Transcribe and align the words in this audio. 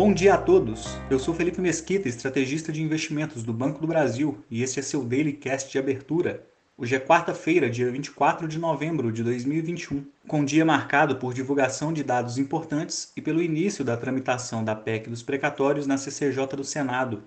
Bom 0.00 0.14
dia 0.14 0.32
a 0.32 0.38
todos! 0.38 0.98
Eu 1.10 1.18
sou 1.18 1.34
Felipe 1.34 1.60
Mesquita, 1.60 2.08
estrategista 2.08 2.72
de 2.72 2.82
investimentos 2.82 3.42
do 3.42 3.52
Banco 3.52 3.82
do 3.82 3.86
Brasil, 3.86 4.42
e 4.50 4.62
este 4.62 4.80
é 4.80 4.82
seu 4.82 5.04
Daily 5.04 5.34
Cast 5.34 5.70
de 5.70 5.78
abertura. 5.78 6.42
Hoje 6.74 6.94
é 6.94 6.98
quarta-feira, 6.98 7.68
dia 7.68 7.90
24 7.90 8.48
de 8.48 8.58
novembro 8.58 9.12
de 9.12 9.22
2021, 9.22 10.02
com 10.26 10.42
dia 10.42 10.64
marcado 10.64 11.16
por 11.16 11.34
divulgação 11.34 11.92
de 11.92 12.02
dados 12.02 12.38
importantes 12.38 13.12
e 13.14 13.20
pelo 13.20 13.42
início 13.42 13.84
da 13.84 13.94
tramitação 13.94 14.64
da 14.64 14.74
PEC 14.74 15.10
dos 15.10 15.22
precatórios 15.22 15.86
na 15.86 15.98
CCJ 15.98 16.46
do 16.56 16.64
Senado. 16.64 17.22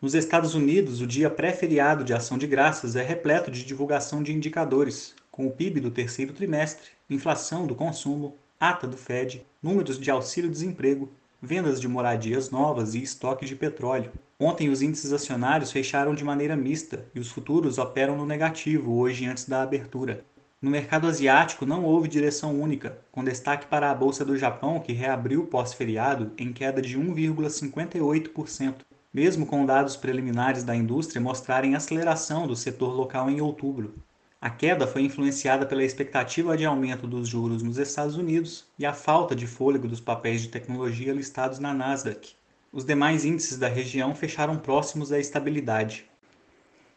Nos 0.00 0.14
Estados 0.14 0.54
Unidos, 0.54 1.00
o 1.00 1.08
dia 1.08 1.28
pré-feriado 1.28 2.04
de 2.04 2.14
ação 2.14 2.38
de 2.38 2.46
graças 2.46 2.94
é 2.94 3.02
repleto 3.02 3.50
de 3.50 3.64
divulgação 3.64 4.22
de 4.22 4.32
indicadores, 4.32 5.12
com 5.28 5.48
o 5.48 5.50
PIB 5.50 5.80
do 5.80 5.90
terceiro 5.90 6.32
trimestre, 6.32 6.90
inflação 7.10 7.66
do 7.66 7.74
consumo, 7.74 8.36
ata 8.60 8.86
do 8.86 8.96
Fed, 8.96 9.44
números 9.60 9.98
de 9.98 10.08
auxílio-desemprego, 10.08 11.10
vendas 11.44 11.80
de 11.80 11.88
moradias 11.88 12.50
novas 12.50 12.94
e 12.94 13.02
estoque 13.02 13.44
de 13.44 13.56
petróleo. 13.56 14.12
Ontem 14.38 14.68
os 14.68 14.80
índices 14.80 15.12
acionários 15.12 15.72
fecharam 15.72 16.14
de 16.14 16.22
maneira 16.22 16.54
mista 16.54 17.04
e 17.12 17.18
os 17.18 17.32
futuros 17.32 17.78
operam 17.78 18.16
no 18.16 18.24
negativo 18.24 18.94
hoje 18.94 19.26
antes 19.26 19.48
da 19.48 19.60
abertura. 19.60 20.24
No 20.60 20.70
mercado 20.70 21.08
asiático 21.08 21.66
não 21.66 21.84
houve 21.84 22.06
direção 22.06 22.60
única, 22.60 22.96
com 23.10 23.24
destaque 23.24 23.66
para 23.66 23.90
a 23.90 23.94
bolsa 23.94 24.24
do 24.24 24.38
Japão 24.38 24.78
que 24.78 24.92
reabriu 24.92 25.44
pós-feriado 25.44 26.30
em 26.38 26.52
queda 26.52 26.80
de 26.80 26.96
1,58%, 26.96 28.76
mesmo 29.12 29.44
com 29.44 29.66
dados 29.66 29.96
preliminares 29.96 30.62
da 30.62 30.76
indústria 30.76 31.20
mostrarem 31.20 31.74
aceleração 31.74 32.46
do 32.46 32.54
setor 32.54 32.94
local 32.94 33.28
em 33.28 33.40
outubro. 33.40 33.92
A 34.42 34.50
queda 34.50 34.88
foi 34.88 35.02
influenciada 35.02 35.64
pela 35.64 35.84
expectativa 35.84 36.56
de 36.56 36.64
aumento 36.64 37.06
dos 37.06 37.28
juros 37.28 37.62
nos 37.62 37.78
Estados 37.78 38.16
Unidos 38.16 38.66
e 38.76 38.84
a 38.84 38.92
falta 38.92 39.36
de 39.36 39.46
fôlego 39.46 39.86
dos 39.86 40.00
papéis 40.00 40.42
de 40.42 40.48
tecnologia 40.48 41.12
listados 41.12 41.60
na 41.60 41.72
Nasdaq. 41.72 42.34
Os 42.72 42.84
demais 42.84 43.24
índices 43.24 43.56
da 43.56 43.68
região 43.68 44.16
fecharam 44.16 44.58
próximos 44.58 45.10
da 45.10 45.20
estabilidade. 45.20 46.06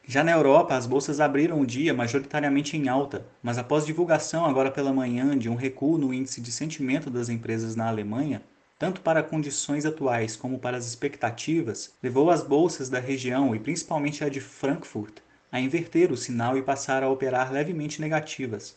Já 0.07 0.23
na 0.23 0.31
Europa, 0.31 0.75
as 0.75 0.87
bolsas 0.87 1.19
abriram 1.19 1.61
o 1.61 1.67
dia 1.67 1.93
majoritariamente 1.93 2.75
em 2.75 2.87
alta, 2.87 3.27
mas 3.43 3.59
após 3.59 3.85
divulgação 3.85 4.43
agora 4.43 4.71
pela 4.71 4.91
manhã 4.91 5.37
de 5.37 5.47
um 5.47 5.53
recuo 5.53 5.99
no 5.99 6.11
índice 6.11 6.41
de 6.41 6.51
sentimento 6.51 7.11
das 7.11 7.29
empresas 7.29 7.75
na 7.75 7.87
Alemanha, 7.87 8.41
tanto 8.79 9.01
para 9.01 9.21
condições 9.21 9.85
atuais 9.85 10.35
como 10.35 10.57
para 10.57 10.77
as 10.77 10.87
expectativas, 10.87 11.93
levou 12.01 12.31
as 12.31 12.41
bolsas 12.41 12.89
da 12.89 12.99
região 12.99 13.55
e 13.55 13.59
principalmente 13.59 14.23
a 14.23 14.29
de 14.29 14.41
Frankfurt 14.41 15.19
a 15.55 15.59
inverter 15.61 16.11
o 16.11 16.17
sinal 16.17 16.57
e 16.57 16.61
passar 16.61 17.01
a 17.01 17.09
operar 17.09 17.49
levemente 17.49 18.01
negativas. 18.01 18.75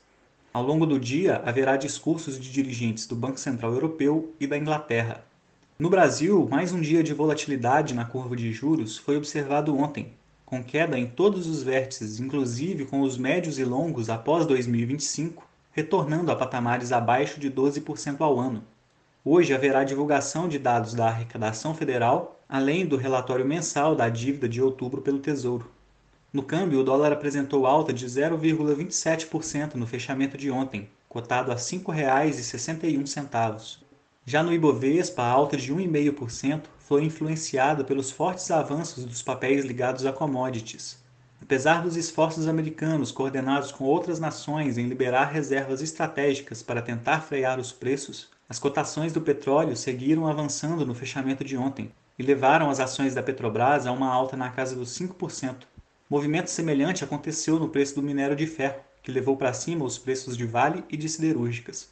Ao 0.52 0.62
longo 0.62 0.86
do 0.86 0.96
dia, 0.96 1.42
haverá 1.44 1.76
discursos 1.76 2.38
de 2.38 2.52
dirigentes 2.52 3.04
do 3.04 3.16
Banco 3.16 3.40
Central 3.40 3.72
Europeu 3.72 4.32
e 4.38 4.46
da 4.46 4.56
Inglaterra. 4.56 5.24
No 5.76 5.90
Brasil, 5.90 6.46
mais 6.48 6.72
um 6.72 6.80
dia 6.80 7.02
de 7.02 7.12
volatilidade 7.12 7.94
na 7.94 8.04
curva 8.04 8.36
de 8.36 8.52
juros 8.52 8.96
foi 8.96 9.16
observado 9.16 9.76
ontem, 9.76 10.12
com 10.46 10.62
queda 10.62 10.96
em 10.96 11.08
todos 11.08 11.48
os 11.48 11.64
vértices, 11.64 12.20
inclusive 12.20 12.84
com 12.84 13.00
os 13.00 13.18
médios 13.18 13.58
e 13.58 13.64
longos 13.64 14.08
após 14.08 14.46
2025, 14.46 15.44
retornando 15.72 16.30
a 16.30 16.36
patamares 16.36 16.92
abaixo 16.92 17.40
de 17.40 17.50
12% 17.50 18.20
ao 18.20 18.38
ano. 18.38 18.62
Hoje 19.24 19.52
haverá 19.52 19.82
divulgação 19.82 20.48
de 20.48 20.60
dados 20.60 20.94
da 20.94 21.08
arrecadação 21.08 21.74
federal, 21.74 22.40
além 22.48 22.86
do 22.86 22.96
relatório 22.96 23.44
mensal 23.44 23.96
da 23.96 24.08
dívida 24.08 24.48
de 24.48 24.62
outubro 24.62 25.02
pelo 25.02 25.18
Tesouro. 25.18 25.76
No 26.30 26.42
câmbio, 26.42 26.80
o 26.80 26.84
dólar 26.84 27.10
apresentou 27.10 27.66
alta 27.66 27.90
de 27.90 28.06
0,27% 28.06 29.76
no 29.76 29.86
fechamento 29.86 30.36
de 30.36 30.50
ontem, 30.50 30.90
cotado 31.08 31.50
a 31.50 31.54
R$ 31.54 31.60
5,61. 31.60 33.78
Já 34.26 34.42
no 34.42 34.52
Ibovespa, 34.52 35.22
a 35.22 35.30
alta 35.30 35.56
de 35.56 35.74
1,5% 35.74 36.64
foi 36.80 37.02
influenciada 37.02 37.82
pelos 37.82 38.10
fortes 38.10 38.50
avanços 38.50 39.06
dos 39.06 39.22
papéis 39.22 39.64
ligados 39.64 40.04
a 40.04 40.12
commodities. 40.12 41.02
Apesar 41.40 41.82
dos 41.82 41.96
esforços 41.96 42.46
americanos 42.46 43.10
coordenados 43.10 43.72
com 43.72 43.84
outras 43.84 44.20
nações 44.20 44.76
em 44.76 44.86
liberar 44.86 45.32
reservas 45.32 45.80
estratégicas 45.80 46.62
para 46.62 46.82
tentar 46.82 47.22
frear 47.22 47.58
os 47.58 47.72
preços, 47.72 48.28
as 48.46 48.58
cotações 48.58 49.14
do 49.14 49.22
petróleo 49.22 49.74
seguiram 49.74 50.26
avançando 50.26 50.84
no 50.84 50.94
fechamento 50.94 51.42
de 51.42 51.56
ontem 51.56 51.90
e 52.18 52.22
levaram 52.22 52.68
as 52.68 52.80
ações 52.80 53.14
da 53.14 53.22
Petrobras 53.22 53.86
a 53.86 53.92
uma 53.92 54.12
alta 54.12 54.36
na 54.36 54.50
casa 54.50 54.76
dos 54.76 54.90
5%. 54.90 55.54
Movimento 56.10 56.48
semelhante 56.48 57.04
aconteceu 57.04 57.58
no 57.58 57.68
preço 57.68 57.94
do 57.94 58.02
minério 58.02 58.34
de 58.34 58.46
ferro, 58.46 58.80
que 59.02 59.12
levou 59.12 59.36
para 59.36 59.52
cima 59.52 59.84
os 59.84 59.98
preços 59.98 60.38
de 60.38 60.46
Vale 60.46 60.82
e 60.88 60.96
de 60.96 61.06
siderúrgicas. 61.06 61.90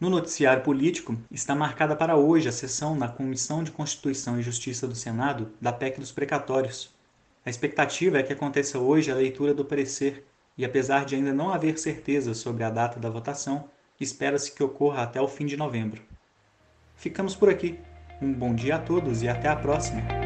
No 0.00 0.08
noticiário 0.08 0.62
político, 0.62 1.18
está 1.30 1.54
marcada 1.54 1.94
para 1.94 2.16
hoje 2.16 2.48
a 2.48 2.52
sessão 2.52 2.94
na 2.94 3.08
Comissão 3.08 3.62
de 3.62 3.70
Constituição 3.70 4.38
e 4.38 4.42
Justiça 4.42 4.88
do 4.88 4.94
Senado 4.94 5.50
da 5.60 5.70
PEC 5.70 6.00
dos 6.00 6.10
precatórios. 6.10 6.94
A 7.44 7.50
expectativa 7.50 8.18
é 8.18 8.22
que 8.22 8.32
aconteça 8.32 8.78
hoje 8.78 9.10
a 9.10 9.14
leitura 9.14 9.52
do 9.52 9.64
parecer, 9.64 10.24
e 10.56 10.64
apesar 10.64 11.04
de 11.04 11.16
ainda 11.16 11.34
não 11.34 11.52
haver 11.52 11.78
certeza 11.78 12.32
sobre 12.32 12.64
a 12.64 12.70
data 12.70 12.98
da 12.98 13.10
votação, 13.10 13.68
espera-se 14.00 14.52
que 14.52 14.62
ocorra 14.62 15.02
até 15.02 15.20
o 15.20 15.28
fim 15.28 15.44
de 15.44 15.58
novembro. 15.58 16.00
Ficamos 16.96 17.36
por 17.36 17.50
aqui. 17.50 17.78
Um 18.22 18.32
bom 18.32 18.54
dia 18.54 18.76
a 18.76 18.78
todos 18.78 19.22
e 19.22 19.28
até 19.28 19.48
a 19.48 19.56
próxima! 19.56 20.17